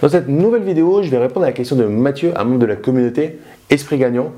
Dans 0.00 0.08
cette 0.08 0.28
nouvelle 0.28 0.62
vidéo, 0.62 1.02
je 1.02 1.10
vais 1.10 1.18
répondre 1.18 1.44
à 1.44 1.50
la 1.50 1.52
question 1.52 1.76
de 1.76 1.84
Mathieu, 1.84 2.32
un 2.34 2.44
membre 2.44 2.60
de 2.60 2.64
la 2.64 2.76
communauté 2.76 3.38
Esprit 3.68 3.98
Gagnant. 3.98 4.32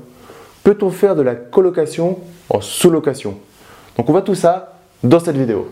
Peut-on 0.61 0.89
faire 0.89 1.15
de 1.15 1.21
la 1.21 1.35
colocation 1.35 2.19
en 2.49 2.59
sous-location? 2.59 3.37
Donc 3.95 4.09
on 4.09 4.11
voit 4.11 4.23
tout 4.23 4.35
ça 4.35 4.73
dans 5.05 5.21
cette 5.21 5.37
vidéo. 5.37 5.69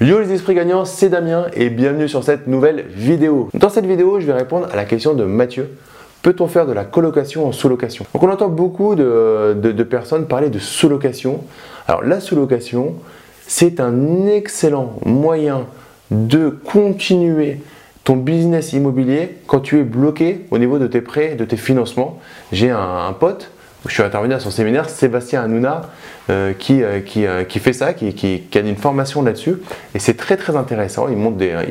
Yo 0.00 0.18
les 0.18 0.32
esprits 0.32 0.56
gagnants, 0.56 0.84
c'est 0.84 1.08
Damien 1.08 1.46
et 1.54 1.70
bienvenue 1.70 2.08
sur 2.08 2.24
cette 2.24 2.48
nouvelle 2.48 2.86
vidéo. 2.88 3.50
Dans 3.54 3.68
cette 3.68 3.86
vidéo, 3.86 4.18
je 4.18 4.26
vais 4.26 4.32
répondre 4.32 4.66
à 4.72 4.74
la 4.74 4.84
question 4.84 5.14
de 5.14 5.22
Mathieu. 5.22 5.70
Peut-on 6.22 6.48
faire 6.48 6.66
de 6.66 6.72
la 6.72 6.84
colocation 6.84 7.46
en 7.46 7.52
sous-location? 7.52 8.04
Donc 8.12 8.20
on 8.24 8.30
entend 8.32 8.48
beaucoup 8.48 8.96
de, 8.96 9.82
personnes 9.88 10.26
parler 10.26 10.50
de 10.50 10.58
sous-location. 10.58 11.44
Alors 11.86 12.02
la 12.02 12.18
sous-location, 12.18 12.96
c'est 13.46 13.80
un 13.80 14.26
excellent 14.26 14.98
moyen 15.04 15.66
de 16.10 16.50
continuer 16.50 17.60
ton 18.04 18.16
business 18.16 18.72
immobilier 18.72 19.38
quand 19.46 19.60
tu 19.60 19.80
es 19.80 19.82
bloqué 19.82 20.46
au 20.50 20.58
niveau 20.58 20.78
de 20.78 20.86
tes 20.86 21.00
prêts, 21.00 21.34
de 21.34 21.44
tes 21.44 21.56
financements. 21.56 22.20
J'ai 22.52 22.70
un 22.70 23.12
pote 23.18 23.50
je 23.88 23.94
suis 23.94 24.02
intervenu 24.02 24.34
à 24.34 24.40
son 24.40 24.50
séminaire, 24.50 24.88
Sébastien 24.88 25.42
Hanouna, 25.42 25.82
euh, 26.30 26.52
qui, 26.52 26.82
euh, 26.82 27.00
euh, 27.16 27.44
qui, 27.44 27.58
fait 27.58 27.72
ça, 27.72 27.94
qui, 27.94 28.14
qui, 28.14 28.58
a 28.58 28.60
une 28.60 28.76
formation 28.76 29.22
là-dessus. 29.22 29.56
Et 29.94 29.98
c'est 29.98 30.14
très 30.14 30.36
très 30.36 30.56
intéressant. 30.56 31.08
Il, 31.08 31.18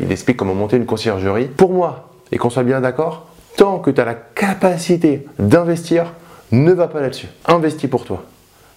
il 0.02 0.12
explique 0.12 0.38
comment 0.38 0.56
monter 0.56 0.78
une 0.78 0.86
conciergerie. 0.86 1.46
Pour 1.46 1.74
moi, 1.74 2.10
et 2.32 2.38
qu'on 2.38 2.50
soit 2.50 2.64
bien 2.64 2.82
d'accord, 2.82 3.28
tant 3.58 3.80
que 3.80 3.92
tu 3.92 4.02
as 4.02 4.06
la 4.06 4.16
capacité 4.16 5.26
d'investir, 5.40 6.14
ne 6.52 6.72
va 6.72 6.88
pas 6.88 7.02
là-dessus. 7.02 7.28
Investis 7.48 7.90
pour 7.90 8.06
toi. 8.06 8.24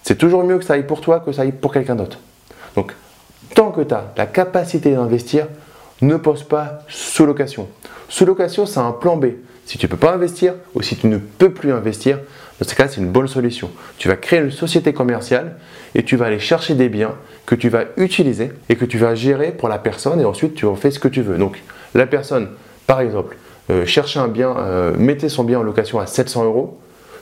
C'est 0.03 0.17
toujours 0.17 0.43
mieux 0.43 0.57
que 0.57 0.65
ça 0.65 0.73
aille 0.73 0.87
pour 0.87 1.01
toi 1.01 1.19
que 1.19 1.31
ça 1.31 1.43
aille 1.43 1.51
pour 1.51 1.73
quelqu'un 1.73 1.95
d'autre. 1.95 2.19
Donc, 2.79 2.93
tant 3.55 3.71
que 3.71 3.81
tu 3.81 3.93
as 3.93 4.13
la 4.15 4.25
capacité 4.25 4.93
d'investir, 4.93 5.47
ne 6.01 6.15
pose 6.15 6.43
pas 6.43 6.79
sous 6.87 7.25
location. 7.25 7.67
Sous 8.07 8.25
location, 8.25 8.65
c'est 8.65 8.79
un 8.79 8.93
plan 8.93 9.17
B. 9.17 9.25
Si 9.65 9.77
tu 9.77 9.85
ne 9.85 9.91
peux 9.91 9.97
pas 9.97 10.13
investir 10.13 10.53
ou 10.75 10.81
si 10.81 10.95
tu 10.95 11.07
ne 11.07 11.17
peux 11.17 11.51
plus 11.51 11.73
investir, 11.73 12.19
dans 12.57 12.65
ce 12.65 12.73
cas, 12.73 12.87
c'est 12.87 13.01
une 13.01 13.09
bonne 13.09 13.27
solution. 13.27 13.69
Tu 13.97 14.07
vas 14.07 14.15
créer 14.15 14.39
une 14.39 14.51
société 14.51 14.93
commerciale 14.93 15.57
et 15.93 16.03
tu 16.03 16.15
vas 16.15 16.27
aller 16.27 16.39
chercher 16.39 16.73
des 16.73 16.87
biens 16.87 17.15
que 17.45 17.53
tu 17.53 17.67
vas 17.67 17.83
utiliser 17.97 18.53
et 18.69 18.77
que 18.77 18.85
tu 18.85 18.97
vas 18.97 19.13
gérer 19.13 19.51
pour 19.51 19.67
la 19.67 19.77
personne 19.77 20.21
et 20.21 20.25
ensuite 20.25 20.55
tu 20.55 20.65
en 20.65 20.75
fais 20.75 20.91
ce 20.91 20.99
que 20.99 21.09
tu 21.09 21.21
veux. 21.21 21.37
Donc, 21.37 21.61
la 21.95 22.07
personne, 22.07 22.47
par 22.87 23.01
exemple, 23.01 23.35
euh, 23.71 23.85
un 24.15 24.27
bien, 24.29 24.55
euh, 24.57 24.95
mettait 24.97 25.27
son 25.27 25.43
bien 25.43 25.59
en 25.59 25.63
location 25.63 25.99
à 25.99 26.05
700 26.05 26.45
euros. 26.45 26.79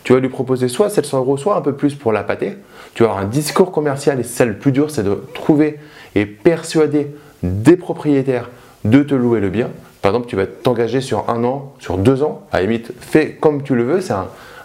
Tu 0.07 0.13
vas 0.13 0.21
lui 0.21 0.29
proposer 0.29 0.69
soit 0.69 0.89
700 0.89 1.17
euros, 1.17 1.35
soit 1.35 1.57
un 1.57 1.61
peu 1.61 1.73
plus 1.73 1.93
pour 1.93 2.13
la 2.13 2.23
pâter. 2.23 2.55
Tu 2.93 3.03
vas 3.03 3.09
avoir 3.09 3.25
un 3.25 3.27
discours 3.27 3.73
commercial 3.73 4.21
et 4.21 4.23
celle 4.23 4.47
le 4.47 4.57
plus 4.57 4.71
dur, 4.71 4.89
c'est 4.89 5.03
de 5.03 5.21
trouver 5.33 5.79
et 6.15 6.25
persuader 6.25 7.13
des 7.43 7.75
propriétaires 7.75 8.49
de 8.85 9.03
te 9.03 9.13
louer 9.13 9.41
le 9.41 9.49
bien. 9.49 9.69
Par 10.01 10.11
exemple, 10.13 10.29
tu 10.29 10.37
vas 10.37 10.45
t'engager 10.45 11.01
sur 11.01 11.29
un 11.29 11.43
an, 11.43 11.73
sur 11.79 11.97
deux 11.97 12.23
ans. 12.23 12.47
À 12.53 12.59
la 12.59 12.61
limite, 12.61 12.93
fais 13.01 13.31
comme 13.33 13.63
tu 13.63 13.75
le 13.75 13.83
veux. 13.83 13.99
C'est 13.99 14.13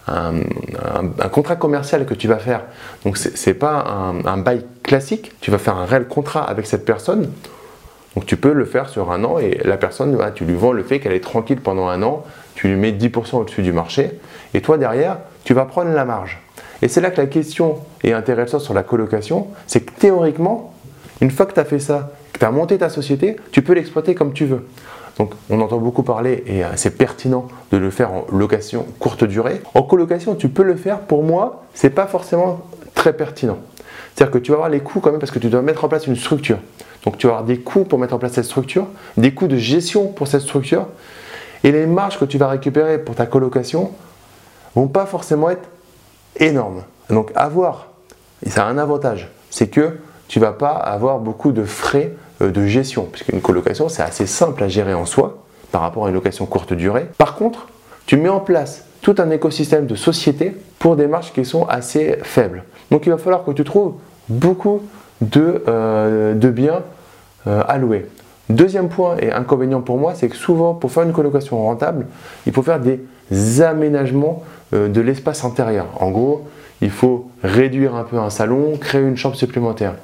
un, 0.06 0.34
contrat 1.32 1.56
commercial 1.56 2.06
que 2.06 2.14
tu 2.14 2.28
vas 2.28 2.38
faire. 2.38 2.60
Donc, 3.04 3.16
ce 3.18 3.50
n'est 3.50 3.54
pas 3.54 3.84
un, 4.24 4.38
bail 4.38 4.64
classique. 4.84 5.32
Tu 5.40 5.50
vas 5.50 5.58
faire 5.58 5.76
un 5.76 5.86
réel 5.86 6.06
contrat 6.06 6.44
avec 6.44 6.68
cette 6.68 6.84
personne. 6.84 7.32
Donc, 8.14 8.26
tu 8.26 8.36
peux 8.36 8.52
le 8.52 8.64
faire 8.64 8.88
sur 8.88 9.10
un 9.10 9.24
an 9.24 9.40
et 9.40 9.58
la 9.64 9.76
personne, 9.76 10.16
tu 10.36 10.44
lui 10.44 10.54
vends 10.54 10.70
le 10.70 10.84
fait 10.84 11.00
qu'elle 11.00 11.14
est 11.14 11.18
tranquille 11.18 11.60
pendant 11.60 11.88
un 11.88 12.00
an. 12.04 12.22
Tu 12.54 12.68
lui 12.68 12.76
mets 12.76 12.92
10% 12.92 13.38
au-dessus 13.38 13.62
du 13.62 13.72
marché. 13.72 14.20
Et 14.54 14.60
toi, 14.60 14.78
derrière, 14.78 15.16
tu 15.44 15.54
vas 15.54 15.64
prendre 15.64 15.90
la 15.90 16.04
marge. 16.04 16.40
Et 16.82 16.88
c'est 16.88 17.00
là 17.00 17.10
que 17.10 17.20
la 17.20 17.26
question 17.26 17.78
est 18.02 18.12
intéressante 18.12 18.60
sur 18.60 18.74
la 18.74 18.82
colocation. 18.82 19.46
C'est 19.66 19.80
que 19.80 19.92
théoriquement, 19.92 20.74
une 21.20 21.30
fois 21.30 21.46
que 21.46 21.54
tu 21.54 21.60
as 21.60 21.64
fait 21.64 21.78
ça, 21.78 22.10
que 22.32 22.38
tu 22.38 22.44
as 22.44 22.50
monté 22.50 22.78
ta 22.78 22.88
société, 22.88 23.36
tu 23.52 23.62
peux 23.62 23.72
l'exploiter 23.72 24.14
comme 24.14 24.32
tu 24.32 24.46
veux. 24.46 24.66
Donc 25.18 25.34
on 25.50 25.60
entend 25.60 25.78
beaucoup 25.78 26.02
parler 26.02 26.42
et 26.46 26.64
euh, 26.64 26.68
c'est 26.76 26.96
pertinent 26.96 27.46
de 27.70 27.76
le 27.76 27.90
faire 27.90 28.12
en 28.12 28.26
location 28.32 28.86
courte 28.98 29.24
durée. 29.24 29.60
En 29.74 29.82
colocation, 29.82 30.34
tu 30.34 30.48
peux 30.48 30.62
le 30.62 30.74
faire. 30.74 31.00
Pour 31.00 31.22
moi, 31.22 31.64
c'est 31.74 31.90
pas 31.90 32.06
forcément 32.06 32.60
très 32.94 33.12
pertinent. 33.12 33.58
C'est-à-dire 34.14 34.32
que 34.32 34.38
tu 34.38 34.50
vas 34.50 34.56
avoir 34.56 34.70
les 34.70 34.80
coûts 34.80 35.00
quand 35.00 35.10
même 35.10 35.20
parce 35.20 35.32
que 35.32 35.38
tu 35.38 35.48
dois 35.48 35.62
mettre 35.62 35.84
en 35.84 35.88
place 35.88 36.06
une 36.06 36.16
structure. 36.16 36.58
Donc 37.04 37.18
tu 37.18 37.26
vas 37.26 37.34
avoir 37.34 37.46
des 37.46 37.58
coûts 37.58 37.84
pour 37.84 37.98
mettre 37.98 38.14
en 38.14 38.18
place 38.18 38.32
cette 38.32 38.44
structure, 38.44 38.86
des 39.16 39.34
coûts 39.34 39.48
de 39.48 39.56
gestion 39.56 40.08
pour 40.08 40.26
cette 40.26 40.42
structure 40.42 40.86
et 41.64 41.72
les 41.72 41.86
marges 41.86 42.18
que 42.18 42.24
tu 42.24 42.38
vas 42.38 42.48
récupérer 42.48 42.98
pour 42.98 43.14
ta 43.14 43.26
colocation 43.26 43.90
vont 44.74 44.88
pas 44.88 45.06
forcément 45.06 45.50
être 45.50 45.68
énormes. 46.36 46.82
Donc 47.10 47.30
avoir, 47.34 47.88
et 48.44 48.50
ça 48.50 48.66
a 48.66 48.68
un 48.68 48.78
avantage, 48.78 49.30
c'est 49.50 49.68
que 49.68 49.98
tu 50.28 50.40
vas 50.40 50.52
pas 50.52 50.70
avoir 50.70 51.18
beaucoup 51.18 51.52
de 51.52 51.64
frais 51.64 52.14
euh, 52.40 52.50
de 52.50 52.66
gestion, 52.66 53.04
puisqu'une 53.10 53.40
colocation, 53.40 53.88
c'est 53.88 54.02
assez 54.02 54.26
simple 54.26 54.62
à 54.64 54.68
gérer 54.68 54.94
en 54.94 55.04
soi 55.04 55.42
par 55.70 55.82
rapport 55.82 56.06
à 56.06 56.08
une 56.08 56.14
location 56.14 56.46
courte 56.46 56.72
durée. 56.72 57.06
Par 57.18 57.34
contre, 57.34 57.68
tu 58.06 58.16
mets 58.16 58.28
en 58.28 58.40
place 58.40 58.84
tout 59.02 59.14
un 59.18 59.30
écosystème 59.30 59.86
de 59.86 59.94
sociétés 59.94 60.56
pour 60.78 60.96
des 60.96 61.06
marges 61.06 61.32
qui 61.32 61.44
sont 61.44 61.66
assez 61.66 62.18
faibles. 62.22 62.64
Donc 62.90 63.06
il 63.06 63.10
va 63.10 63.18
falloir 63.18 63.44
que 63.44 63.50
tu 63.50 63.64
trouves 63.64 63.94
beaucoup 64.28 64.82
de, 65.20 65.62
euh, 65.68 66.34
biens 66.34 66.82
euh, 67.46 67.62
à 67.68 67.78
louer. 67.78 68.06
Deuxième 68.48 68.88
point 68.88 69.16
et 69.18 69.32
inconvénient 69.32 69.80
pour 69.80 69.98
moi, 69.98 70.14
c'est 70.14 70.28
que 70.28 70.36
souvent, 70.36 70.74
pour 70.74 70.92
faire 70.92 71.04
une 71.04 71.12
colocation 71.12 71.62
rentable, 71.62 72.06
il 72.46 72.52
faut 72.52 72.62
faire 72.62 72.80
des 72.80 73.62
aménagements 73.62 74.42
de 74.72 75.00
l'espace 75.00 75.44
intérieur. 75.44 75.86
En 76.00 76.10
gros, 76.10 76.42
il 76.82 76.90
faut 76.90 77.26
réduire 77.44 77.94
un 77.94 78.02
peu 78.02 78.18
un 78.18 78.30
salon, 78.30 78.76
créer 78.76 79.02
une 79.02 79.16
chambre 79.16 79.36
supplémentaire. 79.36 79.94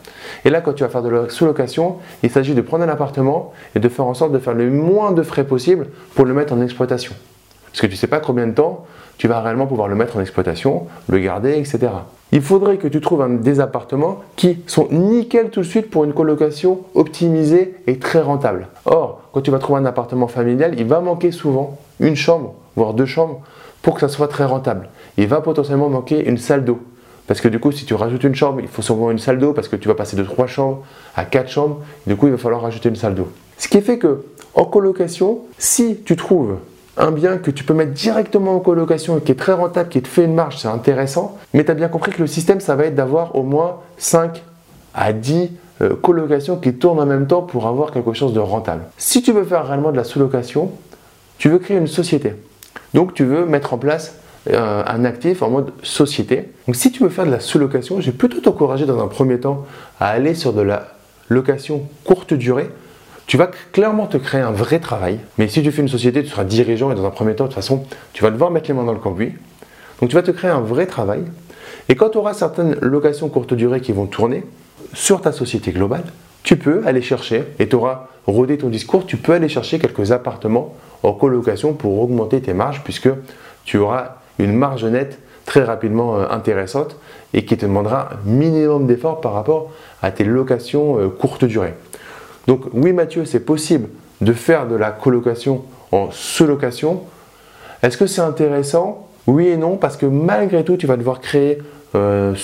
Et 0.44 0.50
là, 0.50 0.60
quand 0.60 0.72
tu 0.72 0.84
vas 0.84 0.88
faire 0.88 1.02
de 1.02 1.08
la 1.08 1.28
sous-location, 1.28 1.96
il 2.22 2.30
s'agit 2.30 2.54
de 2.54 2.60
prendre 2.60 2.84
un 2.84 2.88
appartement 2.88 3.52
et 3.74 3.80
de 3.80 3.88
faire 3.88 4.06
en 4.06 4.14
sorte 4.14 4.32
de 4.32 4.38
faire 4.38 4.54
le 4.54 4.70
moins 4.70 5.12
de 5.12 5.22
frais 5.22 5.44
possible 5.44 5.88
pour 6.14 6.24
le 6.24 6.34
mettre 6.34 6.52
en 6.52 6.60
exploitation. 6.60 7.14
Parce 7.66 7.80
que 7.80 7.86
tu 7.86 7.92
ne 7.92 7.98
sais 7.98 8.06
pas 8.06 8.20
combien 8.20 8.46
de 8.46 8.52
temps 8.52 8.86
tu 9.18 9.26
vas 9.26 9.40
réellement 9.40 9.66
pouvoir 9.66 9.88
le 9.88 9.96
mettre 9.96 10.16
en 10.16 10.20
exploitation, 10.20 10.86
le 11.08 11.18
garder, 11.18 11.58
etc. 11.58 11.88
Il 12.30 12.40
faudrait 12.40 12.76
que 12.76 12.86
tu 12.86 13.00
trouves 13.00 13.40
des 13.40 13.58
appartements 13.58 14.20
qui 14.36 14.62
sont 14.66 14.86
nickel 14.92 15.50
tout 15.50 15.60
de 15.60 15.66
suite 15.66 15.90
pour 15.90 16.04
une 16.04 16.12
colocation 16.12 16.80
optimisée 16.94 17.74
et 17.88 17.98
très 17.98 18.20
rentable. 18.20 18.68
Or, 18.84 19.22
quand 19.32 19.40
tu 19.40 19.50
vas 19.50 19.58
trouver 19.58 19.80
un 19.80 19.86
appartement 19.86 20.28
familial, 20.28 20.74
il 20.78 20.86
va 20.86 21.00
manquer 21.00 21.32
souvent 21.32 21.78
une 21.98 22.14
chambre, 22.14 22.54
voire 22.76 22.94
deux 22.94 23.06
chambres, 23.06 23.40
pour 23.82 23.94
que 23.94 24.00
ça 24.00 24.08
soit 24.08 24.28
très 24.28 24.44
rentable. 24.44 24.88
Il 25.16 25.26
va 25.26 25.40
potentiellement 25.40 25.88
manquer 25.88 26.28
une 26.28 26.38
salle 26.38 26.64
d'eau. 26.64 26.80
Parce 27.26 27.40
que 27.42 27.48
du 27.48 27.60
coup, 27.60 27.72
si 27.72 27.84
tu 27.84 27.94
rajoutes 27.94 28.24
une 28.24 28.34
chambre, 28.34 28.60
il 28.60 28.68
faut 28.68 28.82
souvent 28.82 29.10
une 29.10 29.18
salle 29.18 29.38
d'eau 29.38 29.52
parce 29.52 29.68
que 29.68 29.76
tu 29.76 29.86
vas 29.86 29.94
passer 29.94 30.16
de 30.16 30.22
3 30.22 30.46
chambres 30.46 30.82
à 31.14 31.24
4 31.24 31.48
chambres. 31.48 31.80
Du 32.06 32.16
coup, 32.16 32.26
il 32.26 32.32
va 32.32 32.38
falloir 32.38 32.62
rajouter 32.62 32.88
une 32.88 32.96
salle 32.96 33.14
d'eau. 33.14 33.28
Ce 33.58 33.68
qui 33.68 33.80
fait 33.82 33.98
que 33.98 34.24
en 34.54 34.64
colocation, 34.64 35.40
si 35.58 35.98
tu 36.04 36.16
trouves 36.16 36.56
un 36.96 37.12
bien 37.12 37.36
que 37.38 37.50
tu 37.50 37.64
peux 37.64 37.74
mettre 37.74 37.92
directement 37.92 38.56
en 38.56 38.60
colocation 38.60 39.18
et 39.18 39.20
qui 39.20 39.32
est 39.32 39.36
très 39.36 39.52
rentable, 39.52 39.88
qui 39.88 40.02
te 40.02 40.08
fait 40.08 40.24
une 40.24 40.34
marge, 40.34 40.58
c'est 40.58 40.68
intéressant. 40.68 41.36
Mais 41.54 41.64
tu 41.64 41.70
as 41.70 41.74
bien 41.74 41.88
compris 41.88 42.12
que 42.12 42.20
le 42.20 42.26
système, 42.26 42.60
ça 42.60 42.74
va 42.76 42.86
être 42.86 42.94
d'avoir 42.94 43.36
au 43.36 43.42
moins 43.42 43.76
5 43.98 44.42
à 44.94 45.12
10 45.12 45.50
euh, 45.80 45.94
colocations 45.94 46.56
qui 46.56 46.74
tournent 46.74 46.98
en 46.98 47.06
même 47.06 47.26
temps 47.26 47.42
pour 47.42 47.66
avoir 47.66 47.92
quelque 47.92 48.14
chose 48.14 48.32
de 48.32 48.40
rentable. 48.40 48.82
Si 48.96 49.22
tu 49.22 49.32
veux 49.32 49.44
faire 49.44 49.66
réellement 49.66 49.92
de 49.92 49.96
la 49.96 50.04
sous-location, 50.04 50.72
tu 51.38 51.48
veux 51.48 51.58
créer 51.58 51.76
une 51.76 51.86
société. 51.86 52.34
Donc 52.94 53.14
tu 53.14 53.24
veux 53.24 53.44
mettre 53.46 53.74
en 53.74 53.78
place 53.78 54.14
euh, 54.50 54.82
un 54.86 55.04
actif 55.04 55.42
en 55.42 55.50
mode 55.50 55.72
société. 55.82 56.50
Donc 56.66 56.76
si 56.76 56.90
tu 56.90 57.02
veux 57.02 57.08
faire 57.08 57.26
de 57.26 57.30
la 57.30 57.40
sous-location, 57.40 58.00
j'ai 58.00 58.12
plutôt 58.12 58.40
t'encourager 58.40 58.86
dans 58.86 59.02
un 59.02 59.08
premier 59.08 59.38
temps 59.38 59.66
à 60.00 60.08
aller 60.08 60.34
sur 60.34 60.52
de 60.52 60.62
la 60.62 60.88
location 61.28 61.82
courte 62.04 62.34
durée. 62.34 62.70
Tu 63.26 63.36
vas 63.36 63.50
clairement 63.72 64.06
te 64.06 64.16
créer 64.16 64.40
un 64.40 64.52
vrai 64.52 64.78
travail. 64.78 65.20
Mais 65.36 65.48
si 65.48 65.62
tu 65.62 65.70
fais 65.70 65.82
une 65.82 65.88
société, 65.88 66.22
tu 66.22 66.30
seras 66.30 66.44
dirigeant 66.44 66.90
et 66.90 66.94
dans 66.94 67.04
un 67.04 67.10
premier 67.10 67.34
temps, 67.34 67.44
de 67.44 67.48
toute 67.48 67.56
façon, 67.56 67.84
tu 68.14 68.22
vas 68.22 68.30
devoir 68.30 68.50
mettre 68.50 68.68
les 68.68 68.74
mains 68.74 68.84
dans 68.84 68.94
le 68.94 68.98
cambouis. 68.98 69.32
Donc 70.00 70.08
tu 70.08 70.16
vas 70.16 70.22
te 70.22 70.30
créer 70.30 70.50
un 70.50 70.60
vrai 70.60 70.86
travail. 70.86 71.24
Et 71.90 71.94
quand 71.94 72.10
tu 72.10 72.18
auras 72.18 72.32
certaines 72.32 72.76
locations 72.80 73.28
courte 73.28 73.52
durée 73.52 73.80
qui 73.80 73.92
vont 73.92 74.06
tourner 74.06 74.44
sur 74.94 75.20
ta 75.20 75.32
société 75.32 75.72
globale, 75.72 76.04
tu 76.48 76.56
peux 76.56 76.80
aller 76.86 77.02
chercher, 77.02 77.44
et 77.58 77.68
tu 77.68 77.76
auras 77.76 78.06
rodé 78.26 78.56
ton 78.56 78.70
discours, 78.70 79.04
tu 79.04 79.18
peux 79.18 79.34
aller 79.34 79.50
chercher 79.50 79.78
quelques 79.78 80.12
appartements 80.12 80.74
en 81.02 81.12
colocation 81.12 81.74
pour 81.74 82.00
augmenter 82.00 82.40
tes 82.40 82.54
marges 82.54 82.80
puisque 82.82 83.10
tu 83.66 83.76
auras 83.76 84.14
une 84.38 84.54
marge 84.54 84.86
nette 84.86 85.18
très 85.44 85.62
rapidement 85.62 86.16
euh, 86.16 86.26
intéressante 86.30 86.96
et 87.34 87.44
qui 87.44 87.58
te 87.58 87.66
demandera 87.66 88.12
un 88.14 88.30
minimum 88.30 88.86
d'efforts 88.86 89.20
par 89.20 89.34
rapport 89.34 89.72
à 90.00 90.10
tes 90.10 90.24
locations 90.24 90.98
euh, 90.98 91.08
courte 91.10 91.44
durée. 91.44 91.74
Donc 92.46 92.62
oui 92.72 92.94
Mathieu, 92.94 93.26
c'est 93.26 93.44
possible 93.44 93.90
de 94.22 94.32
faire 94.32 94.66
de 94.66 94.74
la 94.74 94.90
colocation 94.90 95.64
en 95.92 96.10
sous-location. 96.10 97.02
Est-ce 97.82 97.98
que 97.98 98.06
c'est 98.06 98.22
intéressant 98.22 99.07
Oui 99.28 99.46
et 99.48 99.56
non, 99.56 99.76
parce 99.76 99.96
que 99.96 100.06
malgré 100.06 100.64
tout, 100.64 100.76
tu 100.76 100.86
vas 100.86 100.96
devoir 100.96 101.20
créer 101.20 101.58
euh, 101.94 102.34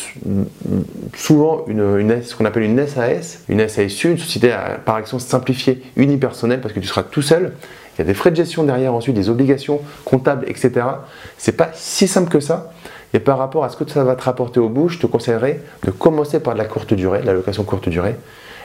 souvent 1.17 1.65
ce 1.67 2.37
qu'on 2.37 2.45
appelle 2.45 2.63
une 2.63 2.87
SAS, 2.87 3.41
une 3.49 3.67
SASU, 3.67 4.13
une 4.13 4.19
société 4.19 4.55
par 4.85 4.95
action 4.95 5.19
simplifiée 5.19 5.83
unipersonnelle, 5.97 6.61
parce 6.61 6.73
que 6.73 6.81
tu 6.81 6.87
seras 6.87 7.03
tout 7.03 7.23
seul 7.23 7.53
il 7.95 8.01
y 8.01 8.03
a 8.03 8.05
des 8.05 8.15
frais 8.15 8.31
de 8.31 8.37
gestion 8.37 8.65
derrière 8.65 8.93
ensuite, 8.93 9.15
des 9.15 9.29
obligations 9.29 9.81
comptables, 10.05 10.45
etc. 10.49 10.87
C'est 11.39 11.57
pas 11.57 11.71
si 11.75 12.09
simple 12.09 12.31
que 12.31 12.41
ça. 12.41 12.73
Et 13.13 13.21
par 13.21 13.39
rapport 13.39 13.65
à 13.65 13.69
ce 13.69 13.77
que 13.77 13.89
ça 13.89 14.03
va 14.03 14.17
te 14.17 14.25
rapporter 14.25 14.59
au 14.59 14.69
bout, 14.69 14.89
je 14.89 14.99
te 14.99 15.07
conseillerais 15.07 15.61
de 15.85 15.93
commencer 15.93 16.41
par 16.41 16.55
de 16.55 16.59
la 16.59 16.65
courte 16.65 16.93
durée, 16.95 17.23
la 17.23 17.33
location 17.33 17.63
courte 17.63 17.89
durée. 17.89 18.17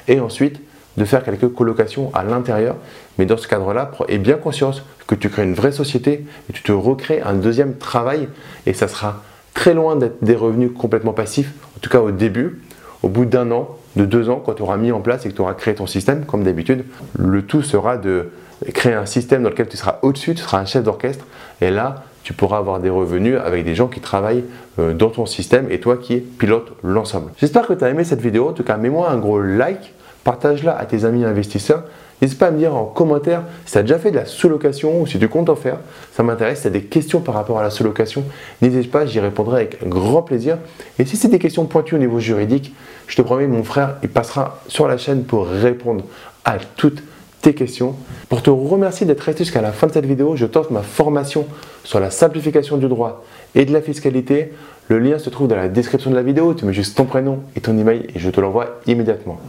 et 0.08 0.20
ensuite 0.20 0.60
de 0.98 1.06
faire 1.06 1.24
quelques 1.24 1.50
colocations 1.50 2.12
à 2.14 2.24
l'intérieur. 2.24 2.76
Mais 3.18 3.26
dans 3.26 3.38
ce 3.38 3.48
cadre-là, 3.48 3.92
aie 4.08 4.18
bien 4.18 4.36
conscience 4.36 4.84
que 5.08 5.16
tu 5.16 5.30
crées 5.30 5.44
une 5.44 5.54
vraie 5.54 5.72
société 5.72 6.26
et 6.50 6.54
tu 6.54 6.64
te 6.64 6.72
recrées 6.72 7.22
un 7.22 7.34
deuxième 7.34 7.76
travail 7.76 8.28
et 8.66 8.74
ça 8.74 8.88
sera 8.88 9.24
très 9.54 9.74
loin 9.74 9.96
d'être 9.96 10.24
des 10.24 10.36
revenus 10.36 10.72
complètement 10.78 11.14
passifs, 11.14 11.54
en 11.78 11.80
tout 11.80 11.90
cas 11.90 12.00
au 12.00 12.12
début. 12.12 12.62
Au 13.02 13.08
bout 13.08 13.26
d'un 13.26 13.50
an, 13.52 13.78
de 13.96 14.06
deux 14.06 14.30
ans, 14.30 14.42
quand 14.46 14.54
tu 14.54 14.62
auras 14.62 14.78
mis 14.78 14.92
en 14.92 15.00
place 15.00 15.26
et 15.26 15.30
que 15.30 15.34
tu 15.34 15.42
auras 15.42 15.54
créé 15.54 15.74
ton 15.74 15.88
système, 15.88 16.26
comme 16.26 16.44
d'habitude, 16.44 16.84
le 17.18 17.44
tout 17.44 17.62
sera 17.62 17.98
de 17.98 18.30
créer 18.74 18.94
un 18.94 19.06
système 19.06 19.44
dans 19.44 19.50
lequel 19.50 19.70
tu 19.70 19.78
seras 19.78 20.00
au-dessus, 20.02 20.36
tu 20.36 20.42
seras 20.42 20.60
un 20.60 20.66
chef 20.66 20.84
d'orchestre, 20.84 21.26
et 21.62 21.72
là, 21.72 22.04
tu 22.24 22.34
pourras 22.34 22.58
avoir 22.58 22.80
des 22.80 22.90
revenus 22.90 23.38
avec 23.44 23.64
des 23.66 23.76
gens 23.76 23.88
qui 23.88 24.02
travaillent 24.02 24.44
euh, 24.78 24.94
dans 24.94 25.10
ton 25.10 25.26
système 25.26 25.68
et 25.72 25.80
toi 25.80 25.98
qui 25.98 26.18
pilotes 26.18 26.74
l'ensemble. 26.84 27.32
J'espère 27.38 27.66
que 27.66 27.74
tu 27.74 27.84
as 27.84 27.90
aimé 27.90 28.04
cette 28.04 28.22
vidéo. 28.22 28.50
En 28.50 28.54
tout 28.54 28.64
cas, 28.64 28.78
mets-moi 28.78 29.10
un 29.10 29.18
gros 29.18 29.42
like, 29.42 29.94
partage-la 30.30 30.78
à 30.78 30.86
tes 30.86 31.06
amis 31.06 31.26
investisseurs. 31.26 31.86
N'hésite 32.22 32.38
pas 32.38 32.48
à 32.48 32.52
me 32.52 32.60
dire 32.60 32.76
en 32.76 32.86
commentaire 32.86 33.42
si 33.66 33.72
tu 33.72 33.78
as 33.80 33.82
déjà 33.82 33.98
fait 33.98 34.12
de 34.12 34.18
la 34.18 34.26
sous-location 34.26 35.02
ou 35.02 35.08
si 35.08 35.18
tu 35.18 35.28
comptes 35.28 35.50
en 35.50 35.56
faire. 35.56 35.78
Ça 36.14 36.22
m'intéresse. 36.22 36.58
Si 36.58 36.62
tu 36.62 36.68
as 36.68 36.72
des 36.72 36.84
questions 36.84 37.20
par 37.20 37.34
rapport 37.34 37.58
à 37.58 37.64
la 37.64 37.72
sous-location, 37.72 38.24
n'hésite 38.62 38.92
pas, 38.92 39.08
j'y 39.08 39.20
répondrai 39.20 39.62
avec 39.62 39.90
grand 39.90 40.22
plaisir. 40.22 40.60
Et 41.00 41.06
si 41.06 41.18
c'est 41.18 41.30
des 41.30 41.40
questions 41.40 41.66
pointues 41.66 41.96
au 41.96 41.98
niveau 41.98 42.20
juridique, 42.20 42.76
je 43.08 43.16
te 43.16 43.24
promets, 43.24 43.48
mon 43.48 43.64
frère, 43.64 43.96
il 44.04 44.10
passera 44.10 44.62
sur 44.68 44.88
la 44.88 45.00
chaîne 45.00 45.24
pour 45.24 45.48
répondre 45.48 46.04
à 46.46 46.58
toutes 46.76 47.02
tes 47.42 47.56
questions. 47.56 47.96
Pour 48.28 48.44
te 48.44 48.52
remercier 48.52 49.08
d'être 49.08 49.22
resté 49.22 49.46
jusqu'à 49.46 49.62
la 49.64 49.72
fin 49.72 49.88
de 49.88 49.94
cette 49.94 50.06
vidéo, 50.06 50.36
je 50.36 50.46
t'offre 50.46 50.72
ma 50.72 50.84
formation 50.84 51.48
sur 51.84 52.00
la 52.00 52.12
simplification 52.12 52.78
du 52.78 52.88
droit 52.88 53.26
et 53.56 53.66
de 53.66 53.74
la 53.74 53.82
fiscalité. 53.82 54.54
Le 54.90 55.00
lien 55.00 55.18
se 55.18 55.32
trouve 55.32 55.48
dans 55.48 55.56
la 55.56 55.70
description 55.70 56.12
de 56.12 56.16
la 56.16 56.22
vidéo. 56.22 56.54
Tu 56.54 56.66
mets 56.66 56.74
juste 56.74 56.96
ton 56.96 57.06
prénom 57.06 57.40
et 57.56 57.62
ton 57.62 57.76
email 57.76 58.06
et 58.14 58.20
je 58.20 58.30
te 58.30 58.40
l'envoie 58.40 58.80
immédiatement. 58.86 59.40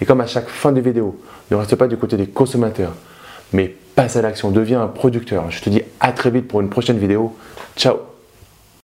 Et 0.00 0.04
comme 0.04 0.20
à 0.20 0.26
chaque 0.26 0.48
fin 0.48 0.72
de 0.72 0.80
vidéo, 0.80 1.20
ne 1.50 1.56
reste 1.56 1.76
pas 1.76 1.88
du 1.88 1.96
côté 1.96 2.16
des 2.16 2.26
consommateurs, 2.26 2.92
mais 3.52 3.74
passe 3.94 4.16
à 4.16 4.22
l'action, 4.22 4.50
deviens 4.50 4.82
un 4.82 4.88
producteur. 4.88 5.50
Je 5.50 5.60
te 5.60 5.70
dis 5.70 5.82
à 6.00 6.12
très 6.12 6.30
vite 6.30 6.48
pour 6.48 6.60
une 6.60 6.68
prochaine 6.68 6.98
vidéo. 6.98 7.36
Ciao 7.76 8.07